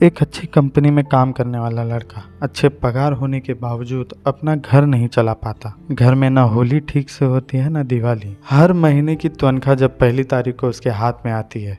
एक 0.00 0.20
अच्छी 0.22 0.46
कंपनी 0.46 0.90
में 0.90 1.04
काम 1.04 1.32
करने 1.32 1.58
वाला 1.58 1.82
लड़का 1.84 2.22
अच्छे 2.42 2.68
पगार 2.74 3.12
होने 3.12 3.40
के 3.40 3.54
बावजूद 3.54 4.12
अपना 4.26 4.54
घर 4.56 4.84
नहीं 4.86 5.08
चला 5.08 5.32
पाता। 5.34 5.74
घर 5.92 6.14
में 6.14 6.28
ना 6.30 6.42
होली 6.44 6.78
ठीक 6.82 7.10
से 7.10 7.24
होती 7.24 7.58
है, 7.58 7.68
ना 7.68 7.82
दिवाली। 7.82 8.36
हर 8.50 8.72
महीने 8.74 9.16
की 9.16 9.28
तनख्वाह 9.30 9.74
जब 9.74 9.98
पहली 9.98 10.24
तारीख 10.24 10.56
को 10.56 10.68
उसके 10.68 10.90
हाथ 10.90 11.26
में 11.26 11.32
आती 11.32 11.62
है 11.62 11.78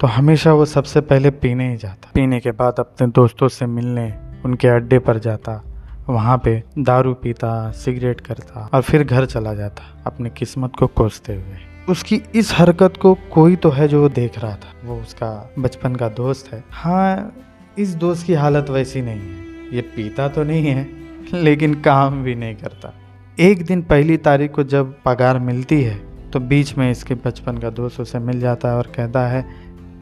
तो 0.00 0.06
हमेशा 0.08 0.52
वो 0.52 0.64
सबसे 0.66 1.00
पहले 1.02 1.30
पीने 1.32 1.70
ही 1.70 1.76
जाता। 1.76 2.10
पीने 2.14 2.40
के 2.40 2.50
बाद 2.52 2.74
अपने 2.78 3.06
दोस्तों 3.10 3.48
से 3.48 3.66
मिलने, 3.68 4.12
उनके 4.44 4.68
अड्डे 4.68 4.98
पर 4.98 5.18
जाता, 5.18 5.62
वहाँ 6.08 6.36
पे 6.44 6.62
दारू 6.78 7.14
पीता, 7.14 7.70
सिगरेट 7.72 8.20
करता 8.20 8.68
और 8.74 8.82
फिर 8.82 9.04
घर 9.04 9.26
चला 9.26 9.54
जाता, 9.54 9.82
अपनी 10.06 10.30
किस्मत 10.30 10.76
को 10.78 10.86
कोसते 10.88 11.34
हुए। 11.34 11.56
उसकी 11.88 12.20
इस 12.34 12.52
हरकत 12.54 12.96
को 12.96 13.14
कोई 13.32 13.56
तो 13.56 13.70
है 13.70 13.88
जो 13.88 14.02
वो 14.02 14.08
देख 14.10 14.38
रहा 14.38 14.54
था। 14.54 14.74
वो 14.84 15.00
उसका 15.00 15.30
बचपन 15.58 15.94
का 15.94 16.08
दोस्त 16.10 16.52
है। 16.52 16.62
हाँ 16.72 17.32
इस 17.78 17.94
दोस्त 17.94 18.26
की 18.26 18.34
हालत 18.34 18.70
वैसी 18.70 19.00
नहीं 19.02 19.20
है। 19.20 19.74
ये 19.74 19.80
पीता 19.96 20.28
तो 20.28 20.42
नहीं 20.42 20.66
है, 20.66 20.86
लेकिन 21.34 21.74
काम 21.74 22.22
भी 22.22 22.34
नहीं 22.34 22.54
करता। 22.54 22.92
एक 23.38 23.64
दिन 23.66 23.82
पहली 23.82 24.16
तारीख 24.16 24.52
को 24.52 24.64
जब 24.64 24.94
पगार 25.04 25.38
मिलती 25.38 25.80
है 25.82 26.00
तो 26.30 26.40
बीच 26.40 26.76
में 26.78 26.90
इसके 26.90 27.14
बचपन 27.16 27.58
का 27.58 27.70
दोस्त 27.70 28.00
उसे 28.00 28.18
मिल 28.18 28.40
जाता 28.40 28.68
है 28.68 28.76
और 28.76 28.92
कहता 28.96 29.26
है 29.28 29.44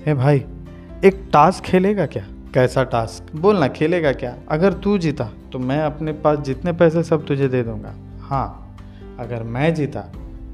ए 0.09 0.15
भाई, 0.15 0.45
एक 1.05 1.23
टास्क 1.33 1.65
खेलेगा 1.65 2.07
क्या? 2.07 2.25
कैसा 2.55 2.85
टास्क 2.85 3.35
बोलना 3.37 3.69
खेलेगा 3.69 4.13
क्या? 4.13 4.35
अगर 4.49 4.73
तू 4.75 4.99
जीता 4.99 5.31
तो 5.53 5.59
मैं 5.59 5.81
अपने 5.81 6.13
पास 6.13 6.39
जितने 6.39 6.73
पैसे 6.73 7.03
सब 7.03 7.27
तुझे 7.27 7.49
दे 7.49 7.63
दूँगा। 7.63 7.95
हाँ 8.21 8.77
अगर 9.19 9.43
मैं 9.43 9.75
जीता 9.75 10.01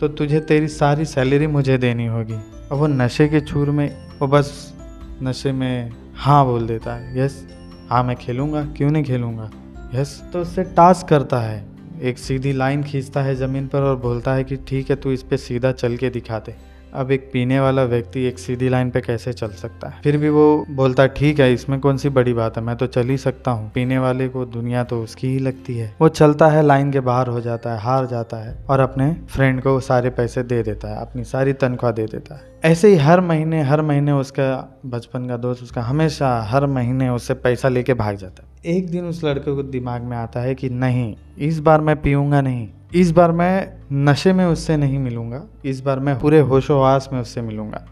तो 0.00 0.08
तुझे 0.10 0.40
तेरी 0.40 0.68
सारी 0.68 1.04
सैलरी 1.04 1.46
मुझे 1.46 1.78
देनी 1.78 2.06
होगी। 2.06 2.34
और 2.34 2.78
वो 2.78 2.86
नशे 2.86 3.28
के 3.28 3.40
छूर 3.40 3.70
में, 3.70 3.96
वो 4.20 4.26
बस 4.28 4.74
नशे 5.22 5.52
में 5.52 5.90
हाँ 6.16 6.44
बोल 6.46 6.66
देता 6.66 6.94
है 6.94 7.18
यस 7.18 7.46
हाँ 7.88 8.02
मैं 8.04 8.16
खेलूँगा, 8.16 8.64
क्यों 8.76 8.90
नहीं 8.90 9.04
खेलूँगा? 9.04 9.50
यस 9.94 10.20
तो 10.32 10.40
उससे 10.40 10.62
टास्क 10.76 11.06
करता 11.08 11.40
है। 11.40 11.64
एक 12.02 12.18
सीधी 12.18 12.52
लाइन 12.52 12.82
खींचता 12.82 13.22
है 13.22 13.34
ज़मीन 13.36 13.66
पर 13.66 13.82
और 13.82 13.96
बोलता 13.96 14.34
है 14.34 14.44
कि 14.44 14.56
ठीक 14.56 14.90
है, 14.90 14.96
तू 14.96 15.10
इस 15.12 15.22
पर 15.22 15.36
सीधा 15.36 15.72
चल 15.72 15.96
के 15.96 16.10
दिखा 16.10 16.38
दे। 16.38 16.54
अब 16.94 17.10
एक 17.10 17.30
पीने 17.32 17.60
वाला 17.60 17.84
व्यक्ति 17.84 18.22
एक 18.22 18.38
सीधी 18.38 18.68
लाइन 18.68 18.90
पे 18.90 19.00
कैसे 19.00 19.32
चल 19.32 19.48
सकता 19.48 19.88
है? 19.88 20.00
फिर 20.04 20.16
भी 20.16 20.28
वो 20.28 20.66
बोलता, 20.70 21.06
ठीक 21.06 21.40
है, 21.40 21.52
इसमें 21.52 21.80
कौन 21.80 21.96
सी 21.96 22.08
बड़ी 22.08 22.32
बात 22.32 22.56
है? 22.56 22.62
मैं 22.62 22.76
तो 22.76 22.86
चल 22.86 23.06
ही 23.06 23.16
सकता 23.16 23.50
हूँ। 23.50 23.70
पीने 23.74 23.98
वाले 23.98 24.28
को 24.28 24.44
दुनिया 24.44 24.84
तो 24.84 25.02
उसकी 25.02 25.28
ही 25.28 25.38
लगती 25.38 25.78
है। 25.78 25.96
वो 26.00 26.08
चलता 26.08 26.46
है, 26.46 26.62
लाइन 26.62 26.92
के 26.92 27.00
बाहर 27.00 27.28
हो 27.28 27.40
जाता 27.40 27.72
है, 27.72 27.80
हार 27.80 28.06
जाता 28.06 28.36
है 28.36 28.64
और 28.68 28.80
अपने 28.80 29.16
फ्रेंड 29.30 29.62
को 29.62 29.80
सारे 29.80 30.10
पैसे 30.10 30.42
दे 30.42 30.62
देता 30.62 30.88
है, 30.88 31.00
अपनी 31.00 31.24
सारी 31.24 31.52
तनख्वाह 31.52 31.92
दे 31.92 32.06
देता 32.06 32.34
है। 32.34 32.56
ऐसे 32.64 32.88
ही 32.88 32.96
हर 32.96 33.20
महीने 33.20 33.62
हर 33.62 33.82
महीने 33.82 34.12
उसका 34.12 34.78
बचपन 34.86 35.26
का 35.26 35.36
दोस्त, 35.36 35.62
उसका 35.62 35.82
हमेशा 35.82 36.40
हर 36.42 36.66
महीने 36.66 37.08
उससे 37.08 37.34
पैसा 37.34 37.68
लेके 37.68 37.94
भाग 37.94 38.16
जाता 38.16 38.42
है। 38.42 38.76
एक 38.76 38.90
दिन 38.90 39.04
उस 39.04 39.24
लड़के 39.24 39.54
को 39.54 39.62
दिमाग 39.62 40.02
में 40.02 40.16
आता 40.16 40.40
है 40.40 40.54
कि, 40.54 40.68
नहीं, 40.68 41.14
इस 41.38 41.60
बार 41.60 41.80
मैं 41.80 42.02
पीऊँगा 42.02 42.40
नहीं। 42.40 42.68
इस 42.96 43.10
बार 43.12 43.32
मैं 43.32 43.72
नशे 43.92 44.32
में 44.32 44.44
उससे 44.46 44.76
नहीं 44.76 44.98
मिलूँगा, 44.98 45.42
इस 45.64 45.80
बार 45.80 46.00
मैं 46.00 46.18
पूरे 46.18 46.40
होशो 46.40 46.80
आस 46.80 47.08
में 47.12 47.20
उससे 47.20 47.42
मिलूँगा। 47.42 47.86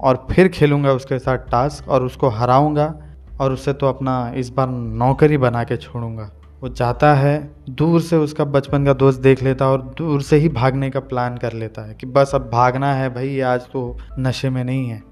और 0.00 0.26
फिर 0.30 0.48
खेलूँगा 0.48 0.92
उसके 0.92 1.18
साथ 1.18 1.38
टास्क 1.38 1.88
और 1.88 2.04
उसको 2.04 2.28
हराऊँगा 2.28 2.94
और 3.40 3.52
उससे 3.52 3.72
तो 3.72 3.86
अपना 3.86 4.32
इस 4.36 4.50
बार 4.50 4.68
नौकरी 4.68 5.36
बना 5.36 5.64
के 5.64 5.76
छोड़ूँगा। 5.76 6.30
वो 6.62 6.68
जाता 6.68 7.14
है, 7.14 7.50
दूर 7.70 8.00
से 8.00 8.16
उसका 8.16 8.44
बचपन 8.44 8.84
का 8.84 8.92
दोस्त 8.92 9.20
देख 9.20 9.42
लेता 9.42 9.64
है 9.64 9.70
और 9.70 9.94
दूर 9.98 10.22
से 10.22 10.36
ही 10.36 10.48
भागने 10.48 10.90
का 10.90 11.00
प्लान 11.00 11.36
कर 11.36 11.52
लेता 11.52 11.88
है 11.88 11.94
कि 11.94 12.06
बस 12.06 12.30
अब 12.34 12.50
भागना 12.52 12.94
है 12.94 13.14
भाई, 13.14 13.40
आज 13.40 13.60
तो 13.60 13.98
नशे 14.18 14.50
में 14.50 14.64
नहीं 14.64 14.88
है। 14.88 15.02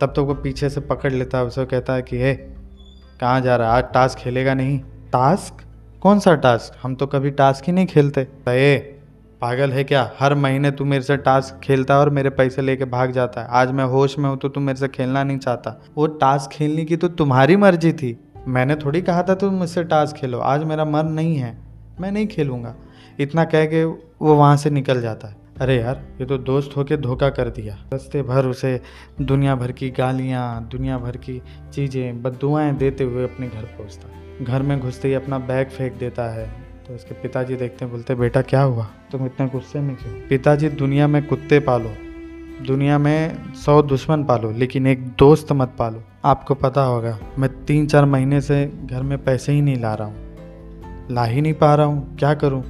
तब 0.00 0.12
तो 0.16 0.24
वो 0.24 0.34
पीछे 0.34 0.70
से 0.70 0.80
पकड़ 0.80 1.12
लेता 1.12 1.38
है, 1.38 1.44
उसे 1.44 1.64
कहता 1.64 1.92
है 1.92 2.02
कि, 2.02 2.18
हे, 2.18 2.34
कहाँ 3.20 3.40
जा 3.40 3.56
रहा 3.56 3.70
है? 3.70 3.78
आज 3.78 3.92
टास्क 3.94 4.18
खेलेगा 4.18 4.54
नहीं। 4.54 4.78
टास्क? 5.12 5.64
कौन 6.02 6.20
सा 6.20 6.34
टास्क 6.34 6.76
हम 6.82 6.94
तो 6.94 7.06
कभी 7.06 7.30
टास्क 7.30 7.64
ही 7.64 7.72
नहीं 7.72 7.86
खेलते। 7.86 8.20
ए, 8.48 8.76
पागल 9.40 9.72
है 9.72 9.82
क्या? 9.84 10.10
हर 10.18 10.34
महीने 10.34 10.70
तू 10.70 10.84
मेरे 10.84 11.02
से 11.02 11.16
टास्क 11.16 11.58
खेलता 11.64 11.94
है 11.94 12.00
और 12.00 12.10
मेरे 12.10 12.30
पैसे 12.30 12.62
लेके 12.62 12.84
भाग 12.84 13.10
जाता 13.12 13.40
है। 13.40 13.48
आज 13.50 13.70
मैं 13.70 13.84
होश 13.84 14.18
में 14.18 14.28
हूँ 14.30 14.38
तो 14.38 14.48
तू 14.48 14.60
मेरे 14.60 14.78
से 14.78 14.88
खेलना 14.88 15.24
नहीं 15.24 15.38
चाहता। 15.38 15.80
वो 15.96 16.06
टास्क 16.06 16.50
खेलने 16.50 16.84
की 16.84 16.96
तो 16.96 17.08
तुम्हारी 17.08 17.56
मर्ज़ी 17.56 17.92
थी। 17.92 18.16
मैंने 18.48 18.76
थोड़ी 18.76 19.02
कहा 19.02 19.22
था 19.22 19.34
तुम 19.34 19.54
मुझसे 19.54 19.84
टास्क 19.84 20.16
खेलो। 20.16 20.38
आज 20.38 20.64
मेरा 20.64 20.84
मन 20.84 21.06
नहीं 21.06 21.36
है। 21.36 21.56
मैं 22.00 22.12
नहीं 22.12 22.26
खेलूँगा। 22.26 22.74
इतना 23.20 23.44
कह 23.44 23.66
के 23.66 23.84
वो 23.84 24.34
वहाँ 24.34 24.56
से 24.56 24.70
निकल 24.70 25.00
जाता 25.00 25.28
है। 25.28 25.36
अरे 25.60 25.76
यार, 25.76 26.02
ये 26.20 26.26
तो 26.26 26.38
दोस्त 26.38 26.76
होके 26.76 26.96
धोखा 26.96 27.28
कर 27.28 27.48
दिया। 27.48 27.78
रस्ते 27.94 28.22
भर 28.22 28.46
उसे 28.46 28.80
दुनिया 29.20 29.54
भर 29.54 29.72
की 29.72 29.90
गालियाँ, 29.90 30.68
दुनिया 30.72 30.98
भर 30.98 31.16
की 31.16 31.42
चीज़ें 31.72 32.22
बदुआएँ 32.22 32.76
देते 32.76 33.04
हुए 33.04 33.24
अपने 33.24 33.48
घर 33.48 33.62
पहुँचता। 33.62 34.08
है 34.08 34.44
घर 34.44 34.62
में 34.62 34.80
घुसते 34.80 35.08
ही 35.08 35.14
अपना 35.14 35.38
बैग 35.38 35.68
फेंक 35.68 35.92
देता 35.92 36.24
है। 36.24 36.50
तो 36.88 36.94
उसके 36.94 37.14
पिताजी 37.14 37.56
देखते 37.56 37.84
हैं, 37.84 37.94
बोलते 37.94 38.14
बेटा, 38.14 38.42
क्या 38.42 38.62
हुआ? 38.62 38.84
तुम 39.12 39.26
इतने 39.26 39.46
गुस्से 39.46 39.80
में 39.80 39.96
क्यों? 39.96 40.28
पिताजी, 40.28 40.68
दुनिया 40.68 41.08
में 41.08 41.26
कुत्ते 41.26 41.60
पालो। 41.60 41.92
दुनिया 42.66 42.98
में 42.98 43.52
सौ 43.54 43.82
दुश्मन 43.82 44.24
पालो, 44.24 44.50
लेकिन 44.50 44.86
एक 44.86 45.08
दोस्त 45.08 45.52
मत 45.52 45.74
पालो। 45.78 46.02
आपको 46.24 46.54
पता 46.54 46.82
होगा, 46.82 47.18
मैं 47.38 47.64
तीन 47.64 47.86
चार 47.86 48.04
महीने 48.04 48.40
से 48.40 48.72
घर 48.84 49.02
में 49.02 49.24
पैसे 49.24 49.52
ही 49.52 49.62
नहीं 49.62 49.76
ला 49.76 49.94
रहा 49.94 50.08
हूँ। 50.08 50.16
ला 51.10 51.24
ही 51.24 51.40
नहीं 51.40 51.54
पा 51.54 51.74
रहा 51.74 51.86
हूँ। 51.86 52.16
क्या 52.16 52.34
करूँ? 52.34 52.64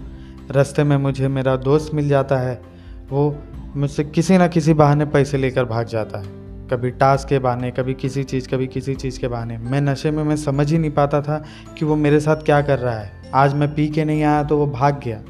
रास्ते 0.50 0.84
में 0.84 0.96
मुझे 0.96 1.28
मेरा 1.28 1.56
दोस्त 1.56 1.94
मिल 1.94 2.08
जाता 2.08 2.38
है। 2.38 2.70
वो 3.10 3.38
मुझसे 3.76 4.04
किसी 4.04 4.38
ना 4.38 4.48
किसी 4.48 4.74
बहाने 4.74 5.04
पैसे 5.04 5.38
लेकर 5.38 5.64
भाग 5.64 5.86
जाता 5.86 6.18
है। 6.18 6.26
कभी 6.68 6.90
टास्क 6.90 7.28
के 7.28 7.38
बहाने, 7.38 7.70
कभी 7.70 7.94
किसी 7.94 8.24
चीज़, 8.24 8.48
कभी 8.48 8.66
किसी 8.66 8.94
चीज़ 8.94 9.20
के 9.20 9.28
बहाने। 9.28 9.58
मैं 9.58 9.80
नशे 9.80 10.10
में, 10.10 10.24
मैं 10.24 10.36
समझ 10.36 10.72
ही 10.72 10.78
नहीं 10.78 10.90
पाता 10.90 11.22
था 11.22 11.44
कि 11.78 11.84
वो 11.84 11.96
मेरे 11.96 12.20
साथ 12.20 12.36
क्या 12.36 12.62
कर 12.62 12.78
रहा 12.78 12.94
है। 12.94 13.12
आज 13.34 13.54
मैं 13.54 13.74
पी 13.74 13.88
के 13.88 14.04
नहीं 14.04 14.22
आया 14.22 14.44
तो 14.44 14.58
वो 14.58 14.66
भाग 14.66 15.00
गया। 15.04 15.22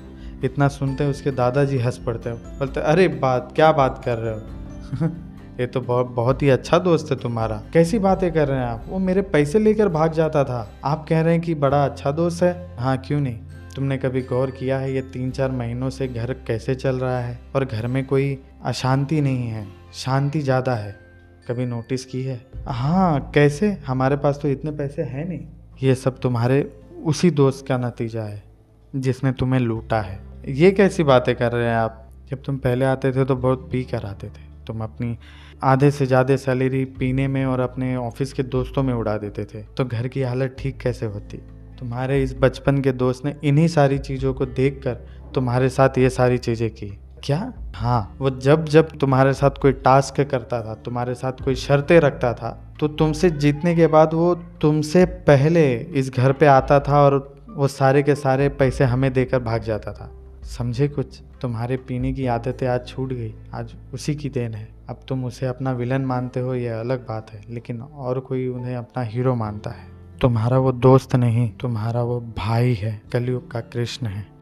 इतना 0.44 0.68
सुनते 0.68 1.04
उसके 1.04 1.30
दादाजी 1.30 1.78
हंस 1.78 1.98
पड़ते 1.98 2.30
हो। 2.30 2.36
बोलते, 2.36 2.80
अरे 2.80 3.08
बात, 3.08 3.52
क्या 3.56 3.72
बात 3.72 4.02
कर 4.04 4.16
रहे 4.16 4.34
हो? 4.34 4.42
ये 5.60 5.66
तो 5.66 5.80
बहुत 5.80 6.06
बहुत 6.06 6.42
ही 6.42 6.48
अच्छा 6.48 6.78
दोस्त 6.78 7.10
है 7.10 7.16
तुम्हारा। 7.16 7.62
कैसी 7.72 7.98
बातें 7.98 8.32
कर 8.32 8.48
रहे 8.48 8.58
हैं 8.58 8.66
आप? 8.66 8.84
वो 8.88 8.98
मेरे 8.98 9.22
पैसे 9.22 9.58
लेकर 9.58 9.88
भाग 9.88 10.12
जाता 10.12 10.44
था। 10.44 10.70
आप 10.84 11.06
कह 11.08 11.20
रहे 11.20 11.32
हैं 11.32 11.42
कि 11.42 11.54
बड़ा 11.54 11.84
अच्छा 11.84 12.10
दोस्त 12.10 12.42
है। 12.42 12.76
हाँ 12.78 12.98
क्यों 12.98 13.20
नहीं? 13.20 13.38
तुमने 13.76 13.96
कभी 13.98 14.20
गौर 14.22 14.50
किया 14.50 14.78
है 14.78 14.92
ये 14.92 15.02
तीन 15.02 15.30
चार 15.30 15.50
महीनों 15.52 15.90
से 15.90 16.08
घर 16.08 16.32
कैसे 16.46 16.74
चल 16.74 16.96
रहा 16.96 17.18
है? 17.20 17.38
और 17.54 17.64
घर 17.64 17.86
में 17.86 18.04
कोई 18.06 18.38
अशांति 18.64 19.20
नहीं 19.20 19.48
है, 19.48 19.66
शांति 19.94 20.40
ज़्यादा 20.40 20.74
है। 20.74 20.98
कभी 21.48 21.66
नोटिस 21.66 22.04
की 22.04 22.22
है? 22.22 22.40
हाँ 22.66 23.30
कैसे? 23.34 23.70
हमारे 23.86 24.16
पास 24.16 24.38
तो 24.42 24.48
इतने 24.48 24.70
पैसे 24.72 25.02
हैं 25.02 25.28
नहीं। 25.28 25.46
ये 25.82 25.94
सब 25.94 26.18
तुम्हारे 26.18 26.62
उसी 27.04 27.30
दोस्त 27.32 27.66
का 27.66 27.76
नतीजा 27.78 28.22
है, 28.22 28.42
जिसने 28.92 29.32
तुम्हें 29.32 29.60
लूटा 29.60 30.00
है। 30.00 30.18
ये 30.48 30.70
कैसी 30.72 31.04
बातें 31.04 31.34
कर 31.36 31.52
रहे 31.52 31.66
हैं 31.66 31.76
आप? 31.76 32.06
जब 32.30 32.42
तुम 32.42 32.58
पहले 32.58 32.84
आते 32.84 33.12
थे 33.12 33.24
तो 33.24 33.36
बहुत 33.36 33.68
पी 33.72 33.82
कर 33.84 34.04
आते 34.04 34.26
थे। 34.26 34.48
तुम 34.66 34.82
अपनी 34.82 35.16
आधे 35.62 35.90
से 35.90 36.06
ज़्यादा 36.06 36.36
सैलरी 36.36 36.84
पीने 36.98 37.26
में 37.28 37.44
और 37.46 37.60
अपने 37.60 37.94
ऑफ़िस 37.96 38.32
के 38.32 38.42
दोस्तों 38.42 38.82
में 38.82 38.92
उड़ा 38.94 39.16
देते 39.18 39.44
थे। 39.44 39.62
तो 39.76 39.84
घर 39.84 40.08
की 40.08 40.22
हालत 40.22 40.56
ठीक 40.58 40.78
कैसे 40.80 41.06
होती? 41.06 41.40
तुम्हारे 41.80 42.22
इस 42.22 42.34
बचपन 42.40 42.80
के 42.80 42.92
दोस्त 42.92 43.24
ने 43.24 43.34
इन्हीं 43.44 43.66
सारी 43.68 43.98
चीज़ों 43.98 44.32
को 44.34 44.46
देखकर 44.46 44.94
तुम्हारे 45.34 45.68
साथ 45.68 45.98
ये 45.98 46.10
सारी 46.10 46.38
चीज़ें 46.38 46.68
की। 46.70 46.86
क्या? 47.24 47.52
हाँ 47.74 48.16
वो 48.18 48.30
जब 48.30 48.64
जब 48.64 48.88
तुम्हारे 48.98 49.32
साथ 49.32 49.58
कोई 49.62 49.72
टास्क 49.72 50.20
करता 50.20 50.60
था, 50.62 50.74
तुम्हारे 50.74 51.14
साथ 51.14 51.44
कोई 51.44 51.54
शर्तें 51.54 51.98
रखता 52.00 52.32
था 52.34 52.50
तो 52.80 52.88
तुमसे 52.88 53.30
जीतने 53.30 53.74
के 53.74 53.86
बाद 53.86 54.14
वो 54.14 54.34
तुमसे 54.60 55.04
पहले 55.26 55.64
इस 55.76 56.10
घर 56.10 56.32
पे 56.32 56.46
आता 56.46 56.80
था 56.80 57.00
और 57.02 57.18
वो 57.50 57.68
सारे 57.68 58.02
के 58.02 58.14
सारे 58.14 58.48
पैसे 58.48 58.84
हमें 58.84 59.12
देकर 59.12 59.38
भाग 59.38 59.62
जाता 59.62 59.92
था। 59.92 60.10
समझे 60.48 60.88
कुछ? 60.88 61.20
तुम्हारे 61.40 61.76
पीने 61.78 62.12
की 62.12 62.26
आदतें 62.26 62.66
आज 62.66 62.86
छूट 62.88 63.12
गई। 63.12 63.34
आज 63.54 63.74
उसी 63.94 64.14
की 64.14 64.28
देन 64.28 64.54
है। 64.54 64.68
अब 64.88 65.00
तुम 65.08 65.24
उसे 65.24 65.46
अपना 65.46 65.72
विलन 65.72 66.04
मानते 66.04 66.40
हो 66.40 66.54
यह 66.54 66.78
अलग 66.80 67.06
बात 67.06 67.30
है, 67.32 67.42
लेकिन 67.50 67.80
और 67.80 68.20
कोई 68.20 68.46
उन्हें 68.48 68.76
अपना 68.76 69.02
हीरो 69.02 69.34
मानता 69.34 69.70
है। 69.70 69.99
तुम्हारा 70.20 70.58
वो 70.58 70.72
दोस्त 70.72 71.14
नहीं 71.16 71.48
तुम्हारा 71.50 72.02
वो 72.02 72.20
भाई 72.38 72.74
है 72.74 73.02
कलयुग 73.12 73.50
का 73.50 73.60
कृष्ण 73.60 74.06
है। 74.06 74.39